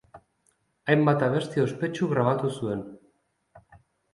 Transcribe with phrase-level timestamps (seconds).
[0.93, 2.85] Hainbat abesti ospetsu grabatu zuen.